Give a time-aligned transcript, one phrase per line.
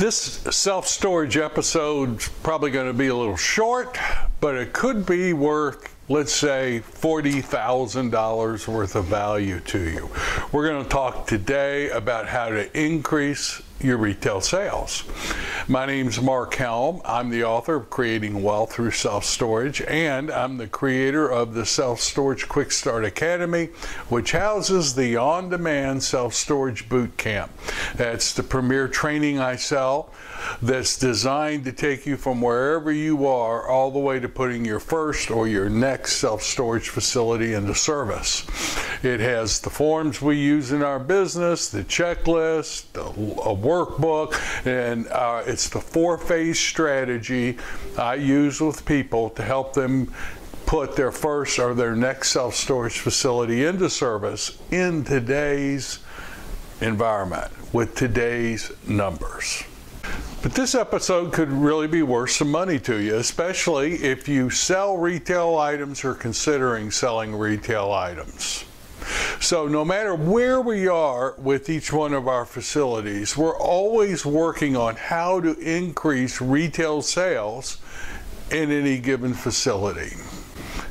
[0.00, 3.98] This self-storage episode's probably going to be a little short,
[4.40, 10.10] but it could be worth let's say $40,000 worth of value to you.
[10.52, 15.04] We're going to talk today about how to increase your retail sales.
[15.70, 17.00] My name is Mark Helm.
[17.04, 21.64] I'm the author of Creating Wealth Through Self Storage, and I'm the creator of the
[21.64, 23.66] Self Storage Quick Start Academy,
[24.08, 27.52] which houses the on demand self storage boot camp.
[27.94, 30.12] That's the premier training I sell
[30.60, 34.80] that's designed to take you from wherever you are all the way to putting your
[34.80, 38.44] first or your next self storage facility into service.
[39.02, 44.34] It has the forms we use in our business, the checklist, a workbook,
[44.66, 47.56] and uh, it's the four phase strategy
[47.96, 50.12] I use with people to help them
[50.66, 56.00] put their first or their next self storage facility into service in today's
[56.82, 59.64] environment with today's numbers.
[60.42, 64.98] But this episode could really be worth some money to you, especially if you sell
[64.98, 68.66] retail items or considering selling retail items.
[69.40, 74.76] So, no matter where we are with each one of our facilities, we're always working
[74.76, 77.78] on how to increase retail sales
[78.50, 80.14] in any given facility.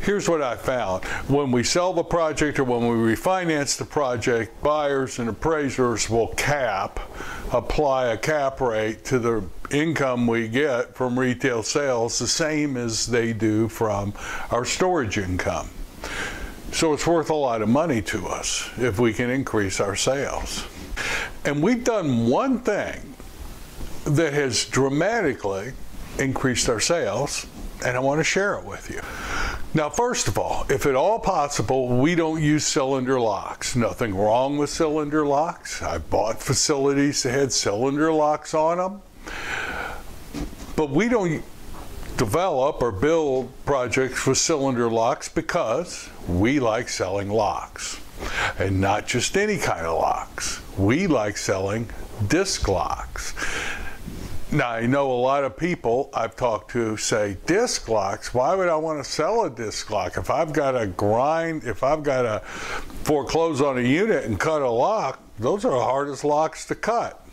[0.00, 1.04] Here's what I found.
[1.26, 6.28] When we sell the project or when we refinance the project, buyers and appraisers will
[6.28, 7.00] cap
[7.52, 13.06] apply a cap rate to the income we get from retail sales the same as
[13.06, 14.14] they do from
[14.52, 15.68] our storage income.
[16.72, 20.64] So it's worth a lot of money to us if we can increase our sales.
[21.44, 23.14] And we've done one thing
[24.04, 25.72] that has dramatically
[26.18, 27.46] increased our sales,
[27.84, 29.00] and I want to share it with you.
[29.74, 33.76] Now, first of all, if at all possible, we don't use cylinder locks.
[33.76, 35.82] Nothing wrong with cylinder locks.
[35.82, 39.02] I bought facilities that had cylinder locks on them.
[40.76, 41.42] But we don't
[42.16, 48.00] develop or build projects with cylinder locks because we like selling locks.
[48.58, 50.62] And not just any kind of locks.
[50.78, 51.90] We like selling
[52.28, 53.34] disc locks.
[54.50, 58.32] Now, I know a lot of people I've talked to say disc locks.
[58.32, 60.16] Why would I want to sell a disc lock?
[60.16, 62.40] If I've got to grind, if I've got to
[63.04, 67.26] foreclose on a unit and cut a lock, those are the hardest locks to cut.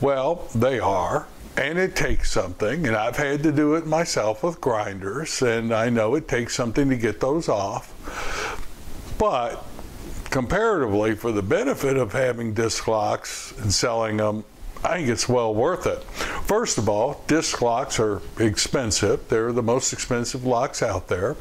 [0.00, 1.26] Well, they are,
[1.56, 5.90] and it takes something, and I've had to do it myself with grinders, and I
[5.90, 7.94] know it takes something to get those off.
[9.18, 9.64] But
[10.30, 14.44] comparatively, for the benefit of having disc locks and selling them,
[14.84, 16.02] I think it's well worth it.
[16.02, 19.28] First of all, disc locks are expensive.
[19.28, 21.36] They're the most expensive locks out there.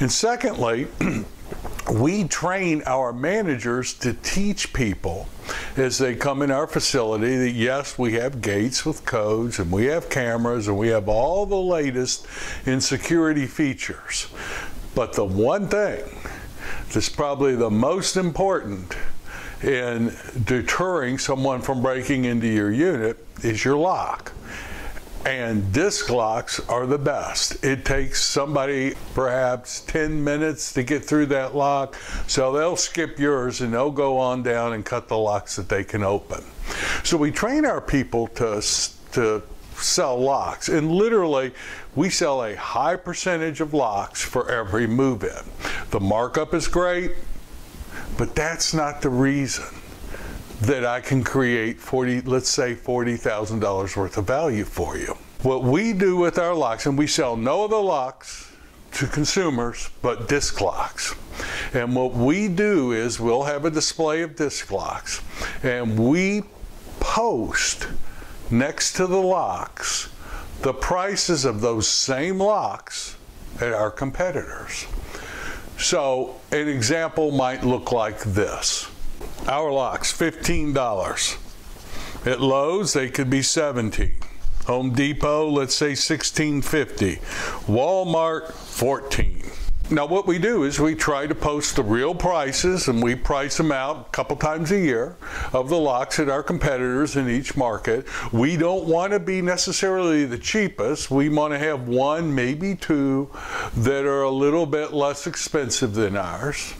[0.00, 0.88] And secondly,
[1.92, 5.28] we train our managers to teach people
[5.76, 9.86] as they come in our facility that yes, we have gates with codes and we
[9.86, 12.26] have cameras and we have all the latest
[12.66, 14.28] in security features.
[14.94, 16.02] But the one thing
[16.92, 18.96] that's probably the most important
[19.62, 20.14] in
[20.44, 24.32] deterring someone from breaking into your unit is your lock.
[25.26, 27.62] And disc locks are the best.
[27.62, 31.94] It takes somebody perhaps 10 minutes to get through that lock,
[32.26, 35.84] so they'll skip yours and they'll go on down and cut the locks that they
[35.84, 36.42] can open.
[37.04, 38.62] So we train our people to,
[39.12, 39.42] to
[39.74, 41.52] sell locks, and literally,
[41.94, 45.42] we sell a high percentage of locks for every move in.
[45.90, 47.12] The markup is great,
[48.16, 49.79] but that's not the reason
[50.62, 55.16] that I can create 40, let's say $40,000 worth of value for you.
[55.42, 58.52] What we do with our locks, and we sell no other locks
[58.92, 61.14] to consumers but disc locks.
[61.72, 65.22] And what we do is we'll have a display of disc locks
[65.62, 66.42] and we
[66.98, 67.88] post
[68.50, 70.10] next to the locks
[70.62, 73.16] the prices of those same locks
[73.60, 74.86] at our competitors.
[75.78, 78.90] So an example might look like this.
[79.46, 82.26] Our locks, $15.
[82.26, 84.14] At Lowe's, they could be 17.
[84.66, 87.16] Home Depot, let's say 1650.
[87.66, 89.42] Walmart, 14.
[89.90, 93.56] Now what we do is we try to post the real prices and we price
[93.56, 95.16] them out a couple times a year
[95.52, 98.06] of the locks at our competitors in each market.
[98.32, 101.10] We don't want to be necessarily the cheapest.
[101.10, 103.30] We want to have one, maybe two
[103.78, 106.72] that are a little bit less expensive than ours.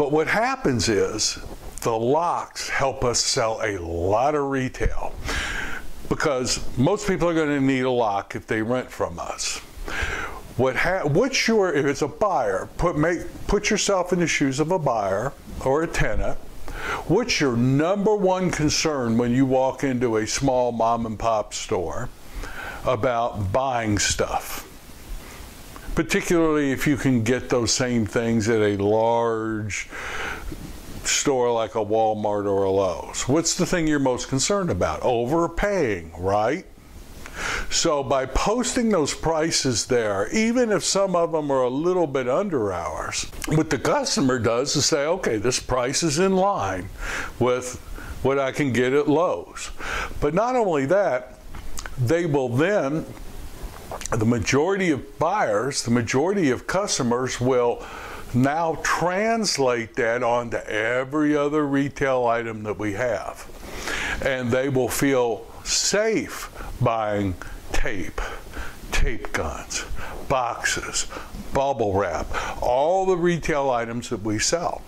[0.00, 1.38] But what happens is
[1.82, 5.14] the locks help us sell a lot of retail
[6.08, 9.58] because most people are going to need a lock if they rent from us.
[10.56, 14.58] What ha- what's your if it's a buyer, put make put yourself in the shoes
[14.58, 15.34] of a buyer
[15.66, 16.38] or a tenant.
[17.06, 22.08] What's your number one concern when you walk into a small mom and pop store
[22.86, 24.69] about buying stuff?
[25.94, 29.88] Particularly if you can get those same things at a large
[31.04, 33.28] store like a Walmart or a Lowe's.
[33.28, 35.00] What's the thing you're most concerned about?
[35.02, 36.64] Overpaying, right?
[37.70, 42.28] So by posting those prices there, even if some of them are a little bit
[42.28, 46.88] under ours, what the customer does is say, okay, this price is in line
[47.38, 47.76] with
[48.22, 49.70] what I can get at Lowe's.
[50.20, 51.38] But not only that,
[51.98, 53.06] they will then,
[54.10, 57.84] the majority of buyers, the majority of customers will
[58.34, 63.48] now translate that onto every other retail item that we have.
[64.24, 66.50] And they will feel safe
[66.80, 67.34] buying
[67.72, 68.20] tape,
[68.92, 69.84] tape guns,
[70.28, 71.06] boxes,
[71.52, 72.26] bubble wrap,
[72.62, 74.82] all the retail items that we sell.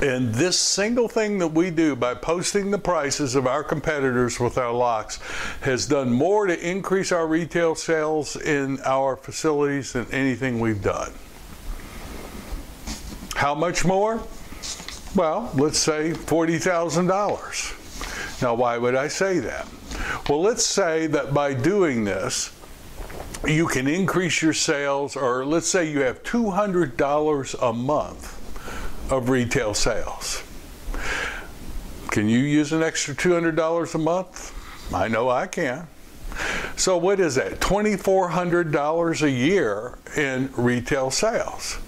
[0.00, 4.56] And this single thing that we do by posting the prices of our competitors with
[4.56, 5.18] our locks
[5.62, 11.12] has done more to increase our retail sales in our facilities than anything we've done.
[13.34, 14.22] How much more?
[15.16, 18.40] Well, let's say $40,000.
[18.40, 19.66] Now, why would I say that?
[20.28, 22.52] Well, let's say that by doing this,
[23.44, 28.37] you can increase your sales, or let's say you have $200 a month
[29.10, 30.42] of retail sales.
[32.10, 34.54] Can you use an extra $200 a month?
[34.94, 35.86] I know I can.
[36.76, 37.60] So, what is that?
[37.60, 41.78] $2,400 a year in retail sales.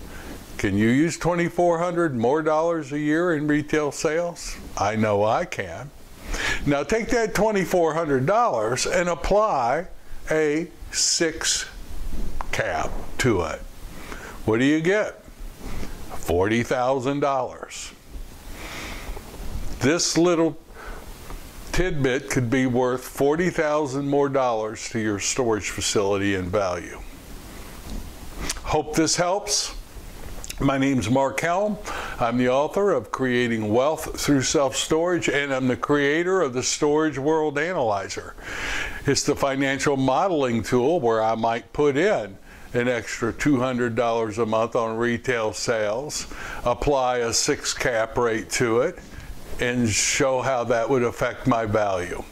[0.58, 4.56] Can you use $2,400 more dollars a year in retail sales?
[4.76, 5.90] I know I can.
[6.66, 9.86] Now take that $2,400 and apply
[10.30, 11.66] a six
[12.52, 13.60] cap to it.
[14.44, 15.19] What do you get?
[16.30, 17.92] $40,000.
[19.80, 20.56] This little
[21.72, 27.00] tidbit could be worth 40,000 more dollars to your storage facility in value.
[28.62, 29.74] Hope this helps.
[30.60, 31.76] My name is Mark Helm.
[32.20, 36.62] I'm the author of Creating Wealth Through Self Storage, and I'm the creator of the
[36.62, 38.36] Storage World Analyzer.
[39.04, 42.38] It's the financial modeling tool where I might put in
[42.74, 46.26] an extra $200 a month on retail sales,
[46.64, 48.98] apply a six cap rate to it,
[49.60, 52.22] and show how that would affect my value.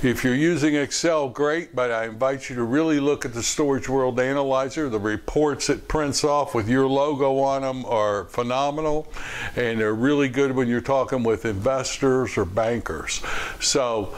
[0.00, 3.88] If you're using Excel, great, but I invite you to really look at the Storage
[3.88, 4.88] World Analyzer.
[4.88, 9.08] The reports it prints off with your logo on them are phenomenal,
[9.56, 13.22] and they're really good when you're talking with investors or bankers.
[13.58, 14.14] So,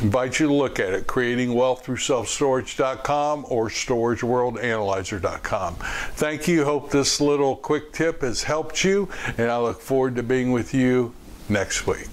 [0.00, 5.74] invite you to look at it, creating wealth through self-storage.com or storageworldanalyzer.com.
[5.74, 6.64] Thank you.
[6.64, 9.08] Hope this little quick tip has helped you,
[9.38, 11.14] and I look forward to being with you
[11.48, 12.08] next week.